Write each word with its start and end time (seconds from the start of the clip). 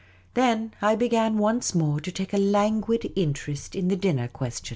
Then 0.33 0.73
I 0.81 0.95
began 0.95 1.37
once 1.37 1.75
more 1.75 1.99
to 1.99 2.11
take 2.11 2.33
a 2.33 2.39
languid 2.39 3.13
interest 3.15 3.75
in 3.75 3.87
the 3.89 3.95
dinner 3.95 4.27
question. 4.27 4.69